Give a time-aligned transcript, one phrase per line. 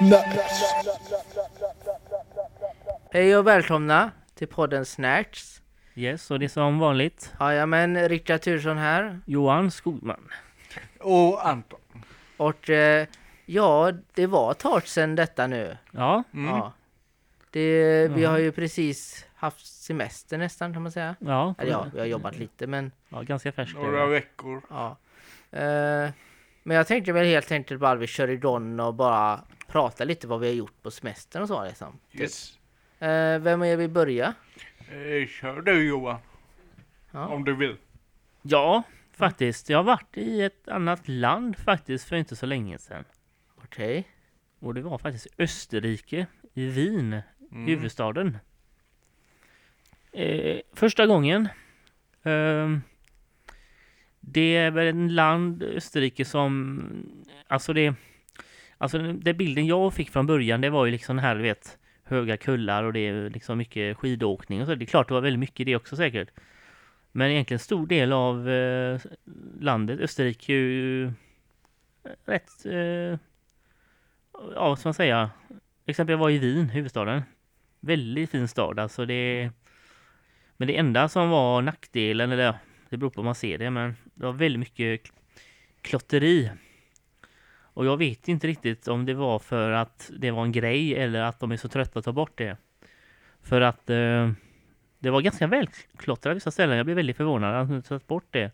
[0.00, 0.62] Snacks.
[3.12, 5.62] Hej och välkomna till podden Snacks.
[5.94, 9.20] Yes, och det är som vanligt Jajamän, Rickard Turesson här.
[9.26, 10.28] Johan Skogman.
[11.00, 11.80] Och Anton.
[12.36, 13.06] Och eh,
[13.46, 15.76] ja, det var ett tag sedan detta nu.
[15.90, 16.46] Ja, Mm.
[16.56, 16.72] Ja.
[17.52, 21.16] Det, vi har ju precis haft semester nästan kan man säga.
[21.18, 23.76] ja, Eller ja, vi har jobbat lite men ja ganska färskt.
[23.78, 24.62] är Några veckor.
[24.70, 24.96] ja.
[25.58, 26.10] Eh,
[26.62, 30.26] men jag tänkte väl helt enkelt bara att vi kör igång och bara prata lite
[30.26, 31.98] vad vi har gjort på semestern och så liksom.
[32.12, 32.58] Yes.
[32.98, 34.34] Eh, vem är vi börja?
[34.78, 36.18] Eh, kör du Johan.
[37.10, 37.26] Ja.
[37.26, 37.76] Om du vill.
[38.42, 39.68] Ja, faktiskt.
[39.70, 43.04] Jag har varit i ett annat land faktiskt för inte så länge sedan.
[43.64, 44.08] Okej.
[44.58, 47.20] Och det var faktiskt Österrike, i Wien,
[47.52, 47.66] Mm.
[47.66, 48.38] huvudstaden.
[50.12, 51.48] Eh, första gången.
[52.22, 52.80] ehm,
[54.20, 56.82] det är väl en land, Österrike, som...
[57.46, 57.94] Alltså det...
[58.80, 62.36] Alltså den bilden jag fick från början, det var ju liksom här, du vet, höga
[62.36, 64.74] kullar och det är liksom mycket skidåkning och så.
[64.74, 66.28] Det är klart det var väldigt mycket det också säkert.
[67.12, 69.00] Men egentligen stor del av eh,
[69.60, 71.12] landet, Österrike, är ju eh,
[72.24, 72.66] rätt...
[72.66, 73.18] Eh,
[74.54, 75.30] ja, vad ska man säga?
[75.86, 77.22] Exempel jag var i Wien, huvudstaden.
[77.80, 79.06] Väldigt fin stad alltså.
[79.06, 79.50] Det,
[80.56, 82.54] men det enda som var nackdelen, eller ja,
[82.88, 85.12] det beror på hur man ser det, men det var väldigt mycket
[85.82, 86.50] klotteri.
[87.74, 91.22] Och jag vet inte riktigt om det var för att det var en grej eller
[91.22, 92.56] att de är så trötta att ta bort det.
[93.42, 94.30] För att eh,
[94.98, 96.76] det var ganska välklottrat vissa ställen.
[96.76, 98.50] Jag blev väldigt förvånad att de tagit bort det.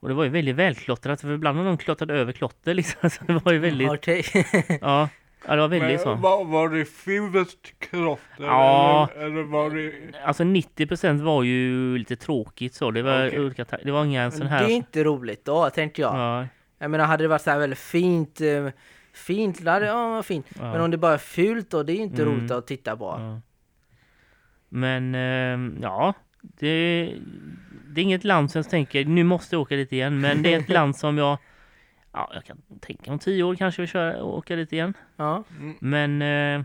[0.00, 3.10] Och det var ju väldigt välklottrat, för ibland har de klottrat över klotter liksom.
[3.10, 4.24] Så det var ju väldigt, Okej.
[4.80, 5.08] ja,
[5.46, 6.08] ja det var väldigt så.
[6.08, 8.44] Men, var, var det fult klotter?
[8.44, 9.08] Ja.
[9.16, 9.92] Eller, eller var det...
[10.24, 12.90] Alltså 90% var ju lite tråkigt så.
[12.90, 13.40] Det var Okej.
[13.40, 14.64] olika Det var inga sån här...
[14.64, 16.14] det är inte roligt då, tänkte jag.
[16.14, 16.46] Ja,
[16.82, 18.68] Jag menar, hade det varit så här väldigt fint, eh,
[19.12, 20.46] fint, då hade ja, vad fint.
[20.58, 22.34] ja, Men om det bara är fult då, det är inte Mm.
[22.34, 23.04] roligt att titta på.
[23.18, 23.40] ja.
[24.68, 27.04] Men ehm, ja, det,
[27.88, 30.20] det är inget land som jag tänker nu måste jag åka dit igen.
[30.20, 31.38] Men det är ett land som jag,
[32.12, 34.94] ja, jag kan tänka om tio år kanske vi köra åka dit igen.
[35.16, 35.74] Ja, Mm.
[35.80, 36.22] Men
[36.60, 36.64] eh,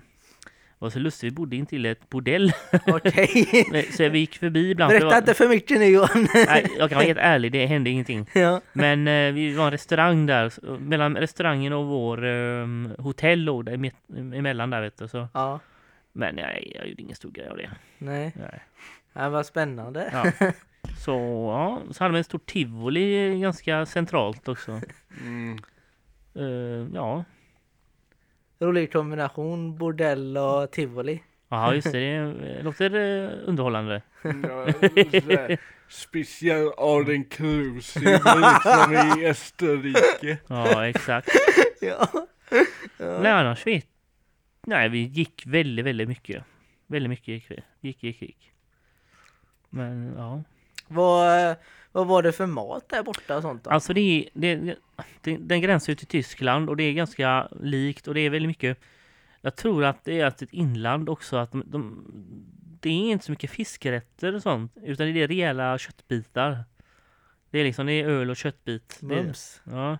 [0.80, 2.52] var så lustigt, vi bodde intill ett bordell.
[2.88, 3.88] okej.
[3.92, 4.92] så vi gick förbi ibland.
[4.92, 6.28] för det Berätta var, inte för mycket nu Johan.
[6.34, 8.30] nej, jag kan vara helt ärlig, det hände ingenting.
[8.34, 8.62] ja.
[8.74, 12.68] Men eh, vi var en restaurang där, mellan restaurangen och vår eh,
[13.00, 15.08] hotell låg där emitt- emellan där vet du.
[15.08, 15.28] Så.
[15.34, 15.60] ja,
[16.14, 17.70] Men nej, jag gjorde ingen stor grej av det.
[17.98, 18.34] nej.
[18.36, 18.60] Nej.
[19.14, 20.10] Det var spännande.
[20.14, 20.48] Ja.
[20.98, 21.12] Så
[21.54, 24.82] ja, så hade vi en stor tivoli ganska centralt också.
[25.22, 25.60] Mm.
[26.36, 27.24] Eh, ja,
[28.60, 31.24] Rolig kombination, bordell och tivoli.
[31.50, 34.02] ja just det, det låter eh, underhållande.
[34.24, 34.68] Ja,
[35.90, 40.38] Speciell Cruise liksom i Österrike.
[40.48, 41.30] Ja, exakt.
[41.82, 42.08] Ja.
[42.98, 43.88] Nej, annars vet
[44.68, 46.44] Nej, vi gick väldigt, väldigt mycket.
[46.88, 47.64] Väldigt mycket gick vi.
[47.82, 48.52] Gick, gick, gick.
[49.70, 50.44] Men ja.
[50.88, 51.56] Vad,
[51.92, 53.70] vad var det för mat där borta och sånt då?
[53.70, 54.76] Alltså det är, det,
[55.22, 58.50] det, den gränsar ju till Tyskland och det är ganska likt och det är väldigt
[58.50, 58.80] mycket
[59.42, 62.06] Jag tror att det är att ett inland också att de, de
[62.82, 66.64] Det är inte så mycket fiskrätter och sånt utan det är rejäla köttbitar.
[67.50, 68.98] Det är liksom, det är öl och köttbit.
[69.02, 69.62] Det, Mums.
[69.64, 69.98] Ja.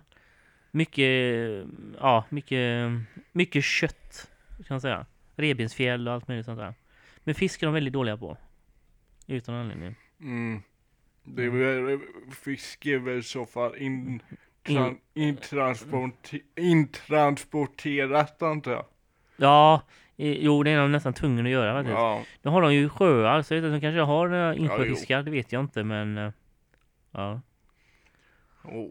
[0.70, 1.64] Mycket,
[2.00, 2.90] ja mycket,
[3.32, 5.06] mycket kött kan man säga.
[5.36, 6.74] Revbensfjäll och allt möjligt sånt där.
[7.24, 8.36] Men fisk är de väldigt dåliga på.
[9.26, 9.94] Utan anledning.
[10.20, 10.62] Mm.
[11.36, 12.00] Det
[12.34, 14.20] fisk är väl i så fall in, In-
[14.76, 18.84] tran, intransporte, intransporterat antar jag.
[19.36, 19.82] Ja,
[20.16, 22.22] jo det är de nästan tvungna att göra faktiskt Ja.
[22.42, 25.52] Nu har de ju sjöar, så jag vet inte, de kanske har insjöfiskar, det vet
[25.52, 26.32] jag inte men eh,
[27.10, 27.40] Ja
[28.64, 28.90] Oh.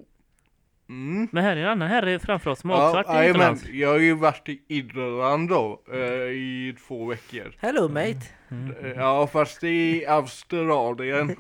[0.90, 1.28] Mm.
[1.32, 3.90] Men här är en annan herre framför oss som har också Ja, varit utomlands jag
[3.90, 6.00] har ju varit i Irland då eh,
[6.32, 7.54] i två veckor.
[7.60, 8.22] Hello mate.
[8.52, 8.76] mm.
[8.86, 11.30] Eh, Ja fast i Australien.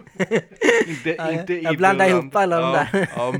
[0.87, 2.23] inte, Ja, inte jag blandar Irland.
[2.23, 3.09] ihop alla de ja, där.
[3.15, 3.33] Ja.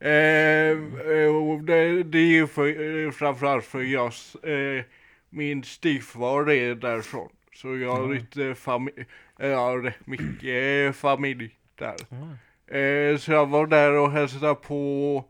[0.00, 4.06] Eh, eh, det, det är ju för, eh, framförallt för jag,
[4.42, 4.84] eh,
[5.30, 7.28] min styvfar är därifrån.
[7.54, 8.06] Så jag har Ja.
[8.20, 9.04] lite familj,
[9.38, 11.94] jag har rätt mycket familj där.
[12.78, 15.24] Eh, så jag var där och hälsade på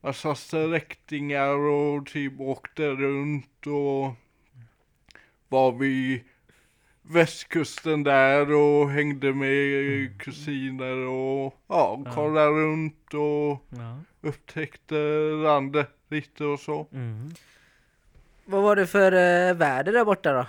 [0.00, 4.12] massa släktingar och typ åkte runt och
[5.48, 6.20] var vid
[7.02, 12.12] västkusten där och hängde med kusiner och ja, Ja.
[12.14, 13.98] kollade runt och Ja.
[14.20, 14.94] upptäckte
[15.42, 16.86] landet lite och så.
[16.92, 17.30] Mm.
[18.44, 20.46] Vad var det för eh, väder där borta då?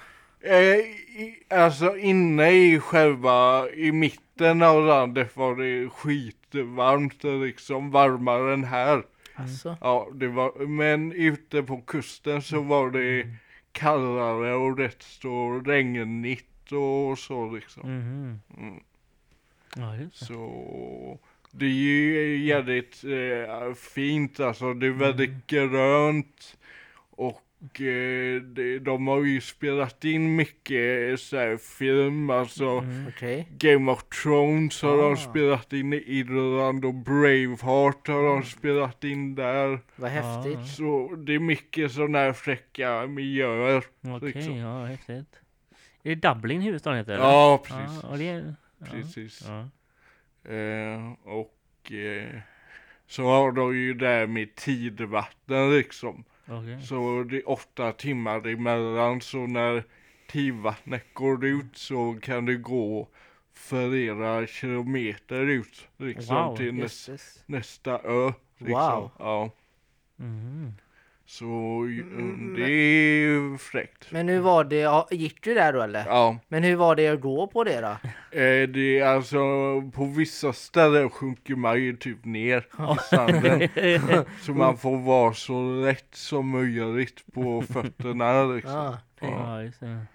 [0.49, 8.63] Eh, i, alltså inne i själva, i mitten landet var det skitvarmt, liksom varmare än
[8.63, 9.03] här.
[9.35, 9.77] Alltså.
[9.81, 13.27] Ja, det var, men ute på kusten så var det
[13.71, 17.89] kallare och rätt så regnigt och så liksom.
[17.97, 18.41] Mhm.
[18.57, 18.83] Mm.
[19.75, 20.25] Ja, det.
[20.25, 21.19] Så
[21.51, 24.73] det är ju jävligt eh, fint alltså.
[24.73, 26.57] Det är väldigt grönt
[27.09, 27.44] och
[28.81, 33.07] de har ju spelat in mycket så här film, alltså Mm.
[33.07, 33.47] Okej.
[33.57, 35.01] Game of Thrones har Ah.
[35.09, 39.79] de spelat in i Irland och Braveheart har de spelat in där.
[39.95, 40.21] Vad Ja.
[40.21, 40.67] häftigt.
[40.67, 43.83] Så det är mycket sådana här fräcka miljöer.
[44.01, 44.55] Okej, liksom.
[44.57, 45.39] ja häftigt.
[46.03, 47.13] Är det Dublin huvudstaden heter?
[47.13, 47.23] eller?
[47.23, 47.99] Ja, precis.
[48.03, 48.23] Ja, och det
[48.79, 48.85] ja.
[48.91, 49.47] precis.
[49.47, 49.59] Ja.
[50.51, 52.39] Eh, och eh,
[53.07, 56.23] så har de ju där med tidvatten liksom.
[56.47, 56.81] Okej.
[56.81, 59.83] Så det är åtta timmar emellan så när
[60.27, 63.07] tidvattnet går ut så kan det gå
[63.53, 67.43] flera kilometer ut liksom Wow, till näs, Jösses.
[67.45, 68.31] nästa ö.
[68.57, 68.73] Liksom.
[68.73, 69.11] Wow.
[69.19, 69.51] Ja,
[70.17, 70.73] Mhm.
[71.27, 74.11] Så mm, det är ju fräckt.
[74.11, 76.05] Men hur var det, ja, gick du där då eller?
[76.05, 77.87] Ja, Men hur var det att gå på det då?
[78.39, 79.37] eh, det är alltså
[79.93, 83.69] på vissa ställen sjunker man ju typ ner i sanden.
[84.41, 88.73] Så man får vara så rätt som möjligt på fötterna liksom.
[88.73, 88.97] Ja.
[89.19, 89.63] Ja.
[89.63, 90.05] ja, det.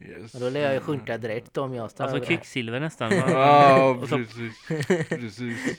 [0.00, 0.34] Yes.
[0.34, 3.12] Och då lär jag ju sjunka direkt om jag står Alltså kvicksilver nästan.
[3.12, 4.66] Ja, precis.
[5.08, 5.78] precis.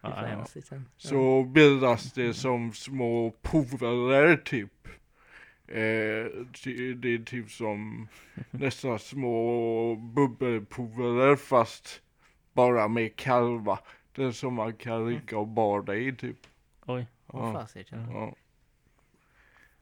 [0.00, 0.56] Ja, hemskt.
[0.96, 4.88] Så bildas det som små pooler typ.
[5.68, 5.74] Eh,
[6.96, 8.08] det är typ som
[8.50, 12.02] nästan små bubbelpooler fast
[12.52, 16.38] bara med kallvatten som man kan ligga och bada i typ.
[16.86, 17.06] Oj.
[17.26, 17.52] Åh, Ja.
[17.60, 18.08] fasiken.
[18.12, 18.34] Ja.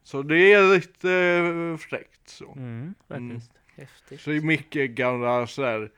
[0.03, 2.51] Så det är lite fräckt så.
[2.51, 3.51] Mm, faktiskt.
[3.75, 4.21] Häftigt.
[4.21, 5.91] Så det är mycket gamla så här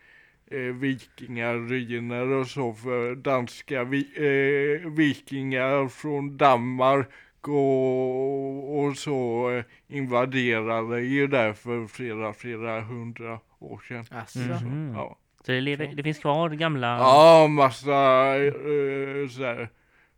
[0.52, 7.08] eh, vikingaruiner och så för danska vi, eh, vikingar från Danmark
[7.48, 14.06] och, och så eh, invaderade ju där för flera, flera hundra år sedan.
[14.12, 14.40] Alltså.
[14.40, 14.94] Mhm.
[14.96, 16.88] Ja, Så det, lever, det finns kvar gamla...
[16.88, 19.70] ja massa eh, så här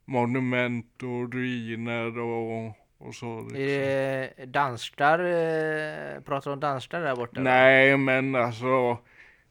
[0.05, 2.67] monument och ruiner och,
[2.97, 3.41] och så.
[3.41, 3.55] Liksom.
[3.61, 7.41] Är det danstar, eh, pratar om danstar där borta?
[7.41, 8.97] Nej, men alltså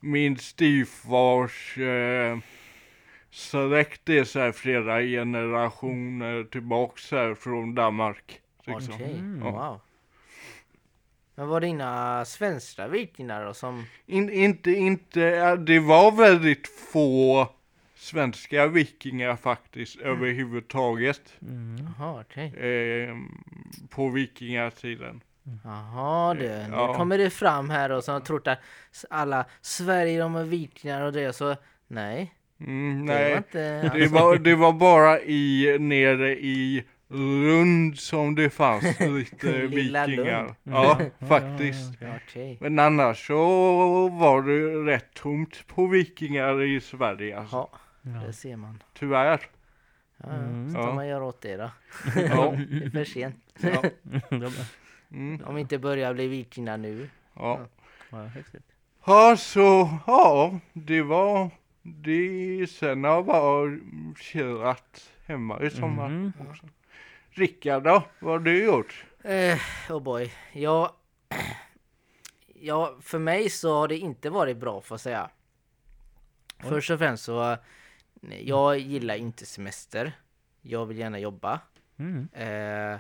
[0.01, 2.39] min styvfars eh,
[3.31, 8.41] släkt är så här flera generationer tillbaks här från Danmark.
[8.65, 8.95] Liksom.
[8.95, 9.41] Okej, Mm.
[9.41, 9.81] wow.
[11.35, 13.85] Men var det inga svenska vikingar då som...
[14.07, 17.49] In, inte, inte, det var väldigt få
[17.95, 21.77] svenska vikingar faktiskt överhuvudtaget Mm.
[21.99, 22.55] Jaha, okej.
[22.57, 23.17] eh,
[23.91, 25.21] på vikingatiden.
[25.65, 26.95] Jaha du, nu Ja.
[26.95, 28.59] kommer det fram här och som har trott att
[29.11, 31.57] alla Sverige de är vikingar och det så
[31.87, 32.35] nej.
[32.61, 37.99] Mm, Det var nej, inte det alls- var, det var bara i, nere i Lund
[37.99, 40.07] som det fanns lite vikingar.
[40.09, 40.29] Lund.
[40.29, 42.01] Ja, Ja, faktiskt.
[42.01, 42.59] ja, ja, Okej.
[42.61, 43.37] Men annars så
[44.09, 47.69] var det rätt tomt på vikingar i Sverige alltså.
[48.03, 48.83] Ja, det ser man.
[48.99, 49.41] Tyvärr.
[50.17, 50.71] Ja, Mm.
[50.71, 51.71] ska man göra åt det då?
[52.17, 52.55] Ja.
[52.71, 53.37] Det är för sent.
[53.61, 53.83] Ja.
[55.13, 55.45] Mm.
[55.45, 57.11] Om vi inte börjar bli vikingar nu.
[57.35, 57.61] Ja.
[58.11, 58.63] Ja, häftigt.
[59.07, 61.51] ja, så ja, det var
[61.83, 62.71] det.
[62.71, 63.77] Sen har jag bara
[65.27, 66.09] hemma i sommar.
[66.09, 66.33] Mhm.
[66.51, 66.67] också.
[67.31, 68.03] Rickard då?
[68.19, 69.05] Vad har du gjort?
[69.25, 69.59] Eh,
[69.91, 70.33] oh boy.
[70.53, 70.97] Ja,
[72.55, 75.31] ja, för mig så har det inte varit bra får jag säga.
[76.63, 76.69] Oj.
[76.69, 77.57] Först och främst så,
[78.41, 80.13] jag gillar inte semester.
[80.63, 81.61] Jag vill gärna jobba.
[81.97, 82.29] Mm.
[82.33, 82.99] Eh,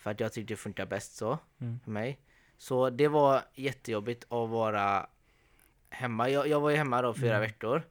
[0.00, 1.80] för att jag tycker det funkar bäst så Mm.
[1.84, 2.18] för mig.
[2.58, 5.06] Så det var jättejobbigt att vara
[5.90, 6.28] hemma.
[6.28, 7.82] Jag, jag var ju hemma då fyra veckor.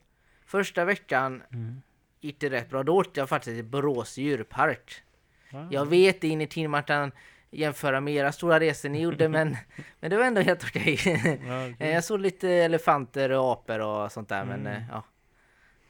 [0.46, 1.82] Första veckan Mm.
[2.20, 2.84] gick det rätt bra.
[2.84, 5.02] Då åkte jag faktiskt till Borås djurpark.
[5.50, 5.68] Ja.
[5.72, 7.12] Jag vet ingenting om att kan
[7.52, 9.58] jämföra med era stora resor ni gjorde men,
[10.00, 11.00] men det var ändå helt okej.
[11.06, 11.12] Ja,
[11.66, 11.90] Eh, okej.
[11.92, 14.74] jag såg lite elefanter och apor och sånt där men Mm.
[14.74, 15.04] eh, ja.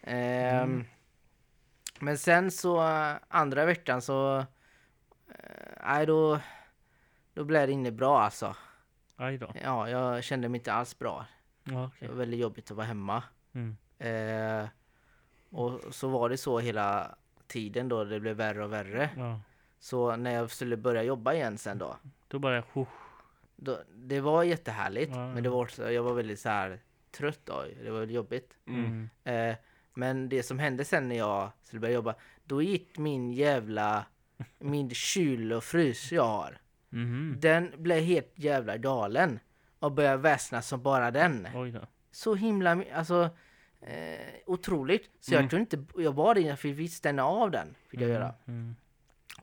[0.04, 0.86] Ehm,
[2.00, 4.46] Men sen så eh, andra veckan så eh,
[5.84, 6.40] Nej då
[7.34, 8.56] Då blev det inne bra alltså.
[9.16, 9.52] Aj då.
[9.64, 11.26] Ja, jag kände mig inte alls bra.
[11.64, 12.08] Ja, Det okej.
[12.08, 13.24] var väldigt jobbigt att vara hemma.
[13.54, 13.78] Mm.
[14.00, 14.68] Eh,
[15.50, 17.16] och så var det så hela
[17.48, 19.10] tiden då, det blev värre och värre.
[19.18, 19.40] Ja.
[19.80, 21.96] Så när jag skulle börja jobba igen sen då,
[22.28, 22.86] Då bara jag...
[23.56, 26.80] då det var jättehärligt, Ja, men det var också, jag var väldigt så här
[27.12, 28.58] trött då, det var väldigt jobbigt.
[28.66, 29.10] Mm.
[29.24, 29.56] Eh,
[29.94, 34.06] men det som hände sen när jag skulle börja jobba, då gick min jävla,
[34.60, 36.58] min kyl och frys jag har,
[36.90, 37.36] Mhm.
[37.40, 39.40] den blev helt jävla galen
[39.80, 41.48] och började väsnas som bara den.
[42.12, 43.30] Så himla alltså
[43.82, 45.10] eh, otroligt.
[45.20, 45.44] Så Mm.
[45.44, 47.76] jag tror inte, jag bad innan för vi stänga av den.
[47.88, 48.34] Fick jag göra.
[48.48, 48.76] Mm.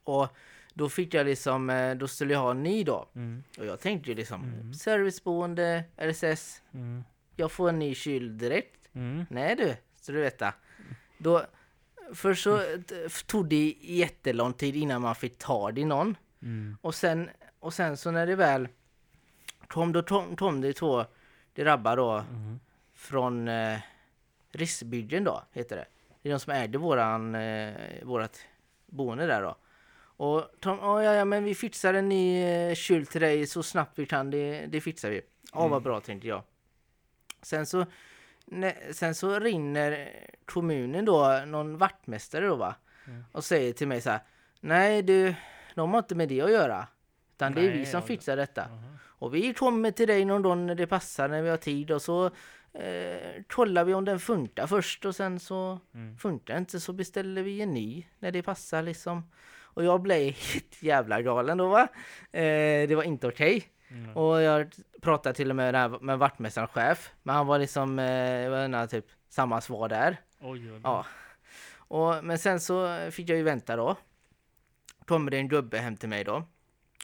[0.04, 0.28] Och
[0.74, 3.08] då fick jag liksom, eh, då skulle jag ha en ny då.
[3.14, 3.42] Mm.
[3.58, 4.74] Och jag tänkte ju liksom, Mm.
[4.74, 5.84] serviceboende,
[6.74, 7.04] Mm.
[7.36, 8.88] jag får en ny kyl direkt.
[8.94, 9.24] Mm.
[9.30, 10.54] Nej du, så du veta.
[11.18, 11.42] Då,
[12.14, 12.60] först så
[13.26, 16.16] tog det jättelång tid innan man fick tag i någon.
[16.42, 16.76] Mm.
[16.80, 18.68] Och sen, och sen så när det väl
[19.68, 21.04] kom, då kom, kom det två
[21.54, 22.60] grabbar då Mm.
[22.94, 23.78] från eh,
[24.50, 25.86] Riksbygden då, heter det.
[26.22, 28.40] Det är de som ägde våran, eh, vårat
[28.86, 29.56] boende där då.
[30.18, 33.62] Och de, "Ja, ja, ja, men vi fixar en ny eh, kyl till dig så
[33.62, 35.20] snabbt vi kan, det, det fixar vi.
[35.52, 36.42] Ja, vad bra tänkte jag.
[37.42, 37.86] Sen så,
[38.92, 40.08] sen så rinner
[40.44, 42.74] kommunen då, någon vaktmästare då va,
[43.08, 43.24] Mm.
[43.32, 44.20] och säger till mig så här,
[44.60, 45.34] nej du,
[45.74, 46.86] de har inte med det att göra.
[47.34, 48.66] Utan det är vi Nej, som fixar detta.
[48.70, 48.98] Jaha.
[49.18, 52.02] Och vi kommer till dig någon dag när det passar, när vi har tid och
[52.02, 52.26] så
[52.72, 56.16] eh, kollar vi om den funkar först och sen så Mm.
[56.18, 59.30] funkar inte så beställer vi en ny när det passar liksom.
[59.60, 61.88] Och jag blev helt jävla galen då va.
[62.32, 63.64] Eh, det var inte okej.
[63.90, 64.16] Mm.
[64.16, 67.10] Och jag pratade till och med där med vaktmästarens chef.
[67.22, 70.16] Men han var liksom, eh, typ samma svar där.
[70.40, 71.06] Oj, oj, Ja.
[71.88, 73.96] Och, men sen så fick jag ju vänta då.
[75.04, 76.42] Kommer det en gubbe hem till mig då.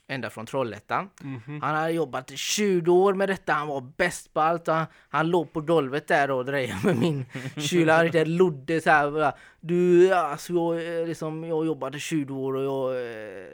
[0.07, 1.11] Ända från Trollhättan.
[1.21, 1.61] Mhm.
[1.63, 4.67] Han hade jobbat i 20 år med detta, han var bäst på allt.
[4.67, 7.25] Han, han låg på golvet där och drejade med min
[7.57, 7.89] kyl.
[7.89, 9.33] Han riktigt lodde så här.
[9.61, 13.07] Du, alltså jag, eh, liksom, jag i 20 år och jag...
[13.07, 13.47] eh,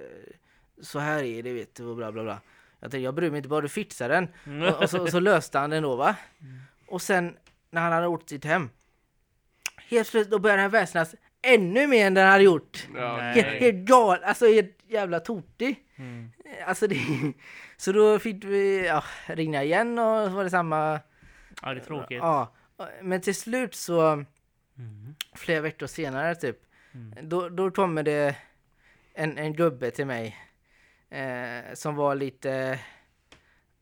[0.83, 2.41] Så här är det vet du och bla bla bla.
[2.81, 4.29] Jag tänkte, jag bryr mig inte, bara du fixar den.
[4.47, 4.63] Mm.
[4.75, 6.17] Och, och, så, och så löste han den då va.
[6.89, 7.37] Och sen
[7.71, 8.71] när han hade åkt sitt hem.
[9.77, 12.87] Helt plötsligt då började han väsnas ännu mer än den hade gjort.
[13.35, 15.85] Helt, helt gal, alltså helt jävla totig.
[15.97, 16.31] Mm.
[16.67, 16.97] Alltså det,
[17.77, 21.01] så då fick vi ja, ringa igen och så var det samma.
[21.63, 22.19] Ja, det är tråkigt.
[22.19, 22.55] Ja,
[23.03, 24.25] men till slut så,
[24.79, 25.15] Mm.
[25.35, 26.57] flera veckor senare typ,
[26.95, 27.29] Mm.
[27.29, 28.37] då, då kommer det
[29.15, 30.37] en, en gubbe till mig
[31.11, 32.79] eh, som var lite,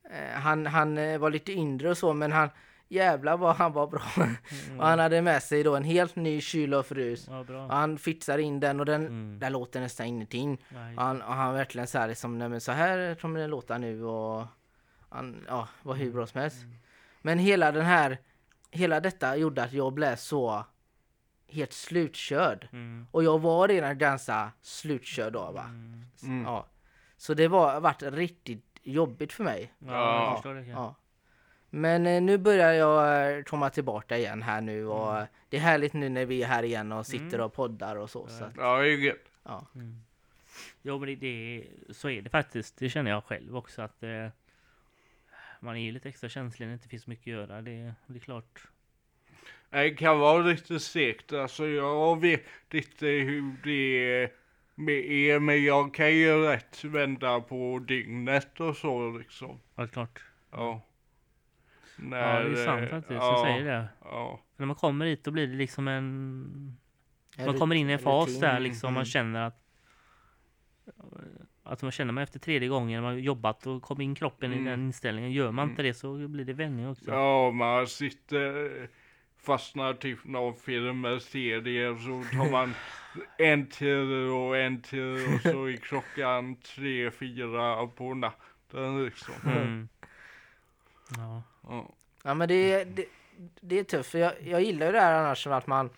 [0.09, 2.49] eh, han, han eh, var lite inre och så, men han,
[2.89, 4.01] jävlar vad han var bra.
[4.17, 4.35] Mm.
[4.79, 7.27] och han hade med sig då en helt ny kyl och frys.
[7.27, 9.39] Ja, Och han fixar in den och den, Mm.
[9.39, 10.61] där låter nästan ingenting.
[10.95, 13.77] Och han, och han verkligen så här liksom, nej men så här kommer det låta
[13.77, 14.45] nu och
[15.09, 16.57] han, ja, var hur bra som helst.
[17.21, 18.17] Men hela den här,
[18.71, 20.65] hela detta gjorde att jag blev så
[21.47, 22.67] helt slutkörd.
[22.71, 23.07] Mm.
[23.11, 25.63] Och jag var redan ganska slutkörd då va.
[25.63, 26.05] Mm.
[26.23, 26.43] Mm.
[26.45, 26.65] Ja.
[27.17, 29.73] Så det var varit riktigt jobbigt för mig.
[29.79, 30.23] Ja, Ja.
[30.25, 30.65] jag förstår det.
[30.65, 30.95] Ja.
[31.69, 35.21] Men eh, nu börjar jag eh, komma tillbaka igen här nu och Mm.
[35.21, 37.41] eh, det är härligt nu när vi är här igen och sitter Mm.
[37.41, 38.27] och poddar och så.
[38.27, 38.47] så Ja.
[38.47, 39.31] att, Ja, det är gött.
[39.43, 39.65] ja.
[39.75, 40.01] Mm.
[40.81, 41.63] Jo, men det, det,
[41.95, 42.77] så är det faktiskt.
[42.77, 44.27] Det känner jag själv också att eh,
[45.59, 47.61] man är ju lite extra känslig när det inte finns mycket att göra.
[47.61, 48.61] Det, det är klart.
[49.69, 52.43] Det kan vara lite segt, alltså jag vet
[52.73, 54.31] inte hur det är
[54.79, 59.59] med er, men jag kan ju rätt vända på dygnet och så liksom.
[59.75, 60.23] Ja, klart.
[60.51, 60.57] Ja.
[61.97, 63.11] Ja, När, det är sant eh, faktiskt.
[63.21, 63.87] Ja, Jag säger det.
[64.03, 64.39] ja.
[64.55, 66.77] För när man kommer hit då blir det liksom en...
[67.45, 68.93] Man kommer in i en fas där liksom.
[68.93, 69.05] Man Mm.
[69.05, 69.63] känner att...
[71.63, 74.65] Att man känner man efter tredje gången man jobbat och kommer in kroppen i Mm.
[74.65, 75.31] den inställningen.
[75.31, 77.05] Gör man inte det så blir det vändning också.
[77.07, 78.89] ja, man sitter,
[79.41, 82.73] fastnar typ någon film eller serie så tar man
[83.37, 89.33] en till och en till och så är klockan tre, fyra på natten liksom.
[89.45, 89.87] Mm.
[91.17, 91.43] Ja.
[91.63, 91.89] Ja.
[92.23, 93.05] Ja men det, det,
[93.61, 95.89] det är tufft för jag, jag gillar ju det här annars som att man,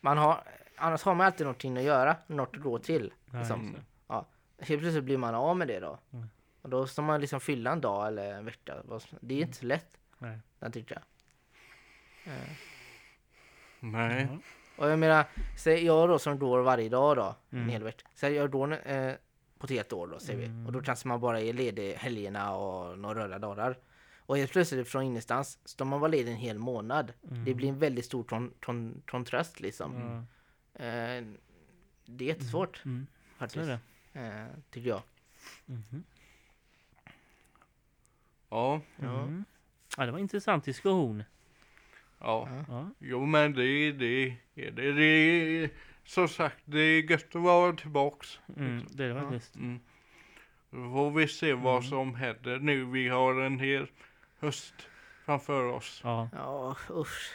[0.00, 0.42] man har,
[0.76, 3.12] annars har man alltid någonting att göra, något att gå till.
[3.32, 3.72] Ja, Liksom.
[3.72, 3.84] det.
[4.60, 5.98] Helt plötsligt blir man av med det då.
[6.12, 6.28] Mm.
[6.62, 8.74] Och då ska man liksom fylla en dag eller en vecka.
[9.20, 9.88] Det är inte så lätt,
[10.18, 10.38] Nej.
[10.58, 11.02] det tycker jag.
[12.34, 12.50] Eh,
[13.80, 14.28] Nej.
[14.30, 14.38] Ja.
[14.84, 15.24] Och jag menar,
[15.56, 17.68] säg jag då som går varje dag då, en Mm.
[17.70, 18.06] hel vecka.
[18.14, 19.12] Säg jag går eh,
[19.58, 20.44] på ett helt år då, säger vi.
[20.44, 20.66] Mm.
[20.66, 23.78] Och då kanske man bara är ledig helgerna och några röda dagar.
[24.18, 27.12] Och helt plötsligt från ingenstans står man vara ledig en hel månad.
[27.30, 27.44] Mm.
[27.44, 29.94] Det blir en väldigt stor kon- kon- kontrast liksom.
[30.74, 30.84] Ja.
[30.84, 31.24] Eh,
[32.06, 33.06] det är jättesvårt Mm.
[33.34, 33.66] Är faktiskt,
[34.12, 34.20] det.
[34.20, 35.02] eh, tycker jag.
[35.66, 36.04] Mhm.
[38.48, 39.22] Ja, Ja.
[39.22, 39.44] Mm.
[39.96, 41.24] Ja, det var en intressant diskussion.
[42.20, 42.48] Ja.
[42.68, 42.90] Ja.
[42.98, 44.92] Jo men det, det är det.
[44.92, 45.04] Det
[45.64, 45.70] är
[46.04, 48.38] som sagt, det är gött att vara tillbaks.
[48.56, 49.20] Mm, det är det Ja.
[49.30, 49.56] faktiskt.
[49.56, 49.80] Mm.
[50.70, 51.82] Då får vi se vad Mm.
[51.90, 52.84] som händer nu.
[52.84, 53.86] Vi har en hel
[54.40, 54.74] höst
[55.24, 56.00] framför oss.
[56.04, 57.32] Ja, Ja, usch.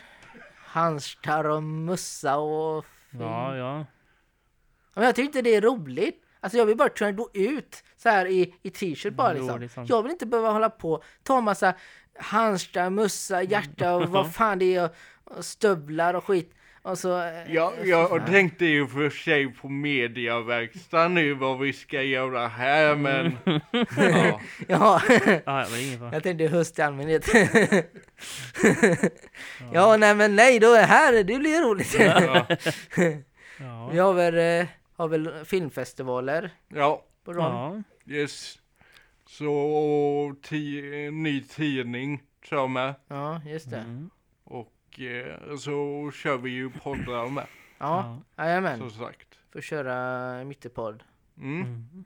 [0.57, 2.85] Handskar och mössa och...
[3.19, 3.85] ja, ja.
[4.93, 6.19] Men jag tycker inte det är roligt.
[6.39, 9.85] Alltså jag vill bara kunna gå ut så här i, i t-shirt bara Jo, liksom.
[9.85, 11.73] Jag vill inte behöva hålla på, ta massa
[12.19, 14.91] handskar, mössa, hjärta och vad fan det är och,
[15.23, 16.53] och stövlar och skit.
[16.81, 17.21] Och så...
[17.21, 22.47] eh, Ja, så jag tänkte ju för sig på mediaverkstan nu vad vi ska göra
[22.47, 23.37] här men
[23.87, 24.41] ja.
[24.67, 25.01] Ja,
[25.45, 25.65] Ja,
[26.11, 27.25] jag tänkte höst i allmänhet.
[29.73, 31.95] ja, nej men nej, då är här, det blir roligt.
[31.99, 32.45] Ja,
[33.59, 33.89] Ja.
[33.93, 34.67] Vi har väl, eh,
[34.97, 37.33] har väl filmfestivaler ja, på.
[37.33, 37.81] Ja.
[38.07, 38.59] yes.
[39.25, 42.95] Så ti- ny tidning tror jag med.
[43.07, 43.77] Ja, just det.
[43.77, 44.09] Mm.
[44.43, 47.45] Och eh, så kör vi ju poddar med
[47.77, 48.79] Ja, jajamän.
[48.79, 49.27] som sagt.
[49.53, 51.03] Får köra mittepodd.
[51.37, 51.61] Mm.
[51.61, 52.05] Mm.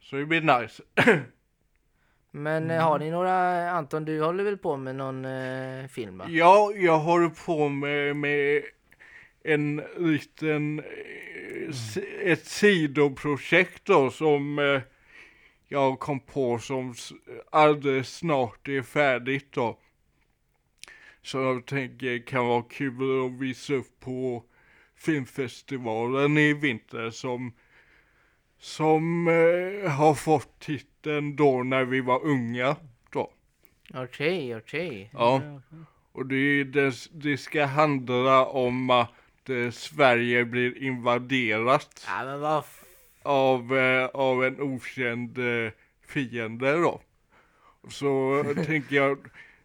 [0.00, 0.82] Så det blir nice.
[2.30, 6.26] Men eh, har ni några, Anton du håller väl på med någon eh, film va?
[6.28, 8.62] Ja, jag håller på med, med
[9.44, 10.82] en liten,
[11.68, 14.80] s- ett sidoprojekt då som eh,
[15.72, 16.94] jag kom på som
[17.50, 19.78] alldeles snart är färdigt då.
[21.22, 24.44] Så jag tänker kan vara kul att visa upp på
[24.96, 27.52] filmfestivalen i vinter som
[28.58, 32.76] som eh, har fått titeln då när vi var unga
[33.10, 33.32] då.
[33.94, 35.10] Okej, okej.
[35.12, 35.60] Ja.
[36.12, 42.64] Och det, det, det ska handla om att eh, Sverige blir invaderat Ja men vad
[43.22, 45.72] av, eh, av en okänd eh,
[46.06, 47.00] fiende då.
[47.88, 49.18] Så tänker jag,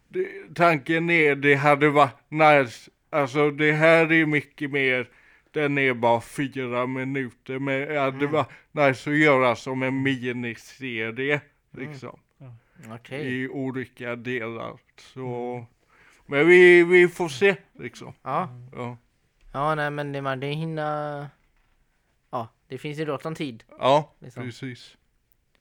[0.08, 5.10] det, tanken är det hade varit nice, alltså det här är mycket mer,
[5.52, 11.42] den är bara fyra minuter, men det hade varit nice att göra som en miniserie
[11.72, 12.20] liksom
[12.94, 13.44] okej.
[13.44, 14.80] i olika delar.
[14.98, 15.66] Så,
[16.26, 18.14] men vi, vi får se liksom.
[18.24, 18.50] Ja.
[18.76, 18.98] Ja,
[19.52, 21.28] ja, nej men det, man, det hinner...
[22.68, 23.64] Det finns ju gott om tid.
[23.80, 24.44] ja Liksom.
[24.44, 24.98] precis.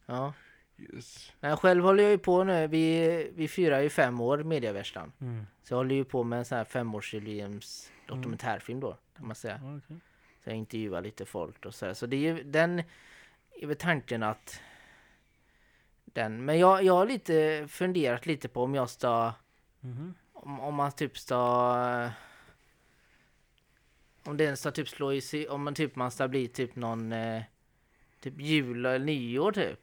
[0.07, 0.33] Ja.
[0.79, 1.33] Yes.
[1.41, 5.13] Nej, själv håller jag ju på nu, vi, vi firar ju fem år Mediavärlden.
[5.21, 5.47] Mm.
[5.63, 9.61] Så jag håller ju på med en sån här femårsjubileums dokumentärfilm då, kan man säga.
[9.65, 9.97] Okej.
[10.45, 11.95] Så jag intervjuar lite folk och så här.
[11.95, 12.83] Så det är ju den,
[13.61, 14.61] är väl tanken att
[16.05, 19.33] den, men jag, jag har lite funderat lite på om jag ska,
[19.81, 20.15] Mhm.
[20.33, 22.11] om, om man typ ska
[24.25, 27.13] om den ska typ slå i sig, om man typ man ska bli typ någon
[27.13, 27.43] eh,
[28.21, 29.81] typ jul eller nyår typ.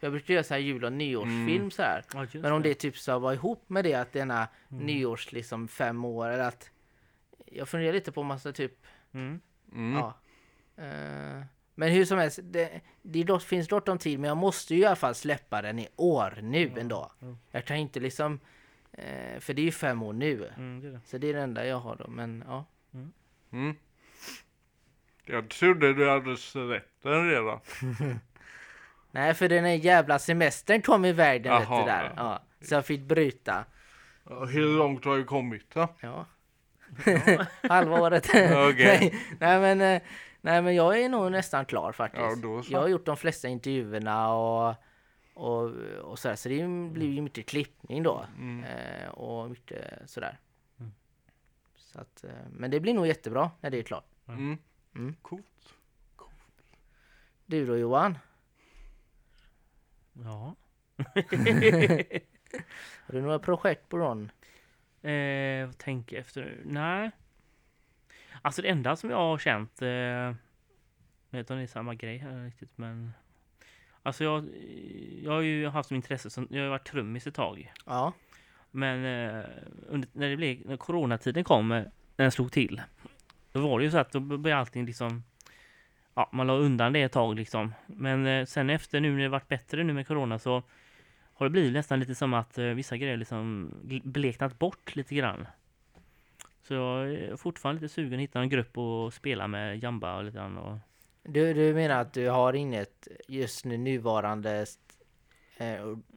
[0.00, 1.70] Jag brukar göra så här jul och nyårsfilm Mm.
[1.70, 2.04] så här.
[2.14, 4.86] Ja, Men om det typ ska vara ihop med det att denna Mm.
[4.86, 6.70] nyårs liksom fem år eller att
[7.46, 8.72] jag funderar lite på om man ska typ
[9.12, 9.40] Mm.
[9.72, 9.92] Mm.
[9.94, 10.14] Ja.
[10.76, 11.42] Eh,
[11.74, 14.84] men hur som helst, det, det finns gott om tid men jag måste ju i
[14.84, 17.12] alla fall släppa den i år nu ändå.
[17.20, 17.36] ja.
[17.50, 18.40] Jag kan inte liksom,
[18.92, 20.50] eh, för det är ju fem år nu.
[20.56, 21.00] Mm, det det.
[21.06, 22.64] Så det är det enda jag har då, men ja.
[23.52, 23.74] Mm.
[25.24, 27.60] Jag trodde du hade sett den redan.
[29.10, 32.12] Nej, för den här jävla semestern kom i vet Jaha, du där.
[32.16, 32.42] ja.
[32.60, 33.64] Så jag fick bryta.
[34.30, 35.88] Ja, Hur långt har du kommit då?
[36.00, 36.26] Ja.
[37.68, 38.30] Halva året.
[38.34, 40.02] Nej, nej, men, eh,
[40.40, 42.42] nej men jag är nog nästan klar faktiskt.
[42.42, 42.62] Ja.
[42.68, 44.74] Jag har gjort de flesta intervjuerna och,
[45.34, 45.70] och,
[46.02, 46.36] och sådär.
[46.36, 48.24] Så det blir ju mycket klippning då.
[48.38, 48.64] Mm.
[48.64, 50.38] Eh, och mycket sådär.
[51.98, 54.04] Så att, eh, men det blir nog jättebra när det är klart.
[54.26, 54.58] Mm.
[54.94, 55.16] Mm.
[55.22, 55.74] Coolt.
[57.46, 58.18] Du då Johan?
[60.12, 60.54] Ja.
[63.06, 64.30] Har du några projekt på gång?
[65.10, 66.62] Eh, vad tänker jag efter nu?
[66.64, 67.10] Nej.
[68.42, 70.36] Alltså det enda som jag har känt, eh, jag
[71.30, 73.12] vet inte om det är samma grej här riktigt men
[74.02, 74.48] Alltså jag,
[75.22, 77.72] jag har ju haft som intresse, som, jag har varit trummis ett tag.
[77.86, 78.12] Ja.
[78.70, 79.44] Men eh,
[79.88, 81.82] under, när det blev, när coronatiden kom, eh,
[82.16, 82.82] när den slog till.
[83.52, 85.22] Då var det ju så att då började allting liksom
[86.18, 87.74] Ja, man la undan det ett tag liksom.
[87.86, 90.62] Men eh, sen efter nu när det varit bättre nu med corona så
[91.34, 93.70] har det blivit nästan lite som att eh, vissa grejer liksom
[94.04, 95.46] bleknat bort lite grann.
[96.62, 100.24] Så jag är fortfarande lite sugen att hitta en grupp och spela med jamba och
[100.24, 100.58] lite grann.
[100.58, 100.78] Och,
[101.22, 104.66] Du, du menar att du har inget just nu nuvarande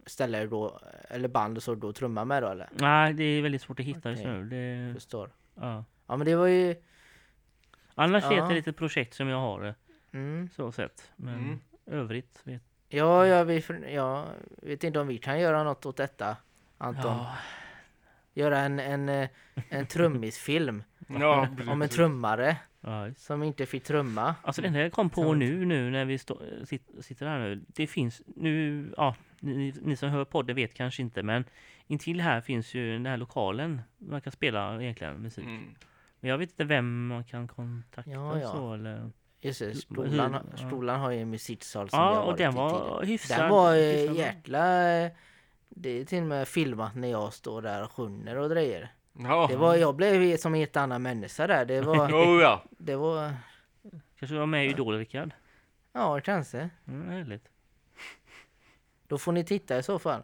[0.06, 2.70] ställe då, eller band och så då trumma med då eller?
[2.74, 4.44] nej, det är väldigt svårt att hitta just nu.
[4.44, 5.30] Det, Förstår.
[5.56, 5.84] ja.
[6.08, 6.76] Ja men det var ju...
[7.96, 8.48] Annars är Ja.
[8.48, 9.74] det lite projekt som jag har eh,
[10.14, 10.50] Mm.
[10.56, 11.12] så sett.
[11.16, 11.60] Men Mm.
[11.86, 14.26] övrigt vet Ja, jag vet, jag
[14.62, 16.38] vet inte om vi kan göra något åt detta.
[16.78, 17.04] Anton.
[17.18, 17.36] Ja,
[18.34, 19.30] Göra en, en, eh,
[19.70, 24.36] en trummisfilm Ja, om en trummare ja, som inte fick trumma.
[24.42, 27.62] Alltså det enda jag kom på nu, nu när vi stå, sit, sitter här nu.
[27.68, 31.44] Det finns nu, ja, ni, ni som hör podden vet kanske inte men
[31.88, 35.46] intill här finns ju den här lokalen man kan spela egentligen musik.
[35.46, 35.76] Mm.
[36.20, 38.52] Men jag vet inte vem man kan kontakta Ja, ja.
[38.52, 39.12] så eller.
[39.44, 40.58] Just det, Hur- Stolan, ja.
[40.68, 43.06] Stolan har ju en musiksal som Ja, har och varit den i var tidigare.
[43.06, 43.38] hyfsad.
[43.40, 44.92] Den var eh, hyfsad jäkla...
[45.02, 45.12] eh,
[45.70, 48.90] Det är till och med filmat när jag står där och sjunger och grejer.
[49.20, 49.48] Ja.
[49.50, 51.66] Det var, jag blev som en helt annan människa där.
[51.66, 52.64] Det var, Jo, ja.
[52.70, 53.34] det var,
[54.20, 55.32] Kanske var med i Idol, Rickard?
[55.94, 56.70] ja kanske.
[56.88, 57.48] Mm, härligt.
[59.12, 60.22] Då får ni titta i så fall.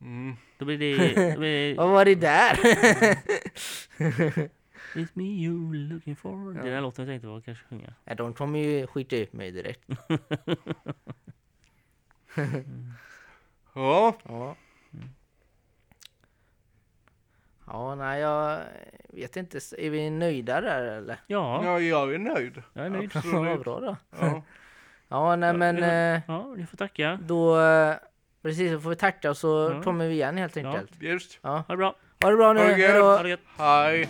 [0.00, 0.36] Mm.
[0.58, 1.32] Då blir det...
[1.34, 2.54] Då blir det Vad var det där?
[4.94, 6.54] It's me you looking for.
[6.56, 6.62] Ja.
[6.62, 7.94] Den här låten jag tänkte på kanske sjunga.
[8.04, 9.88] ja, de kommer ju skita ut mig direkt.
[13.74, 14.14] Ja.
[14.24, 14.56] Ja.
[17.66, 18.60] Ja, nej, jag
[19.08, 19.58] vet inte.
[19.78, 21.20] Är vi nöjda där eller?
[21.26, 22.62] Ja, ja, jag är nöjd.
[22.72, 23.10] jag är nöjd.
[23.14, 23.96] Ja, vad bra då.
[24.20, 24.42] Ja.
[25.08, 25.84] Ja, nej men Ja.
[25.86, 27.18] eh, Ja, ni får tacka.
[27.22, 27.56] då...
[28.42, 29.82] Precis, då får vi tacka och så Ja.
[29.82, 30.68] kommer vi igen helt Ja.
[30.68, 30.90] enkelt.
[31.02, 31.38] Just.
[31.42, 31.48] Ja.
[31.50, 31.94] Ha det bra.
[32.22, 32.60] Ha det bra nu!
[33.00, 33.40] Ha det gött.
[33.58, 34.08] Hej.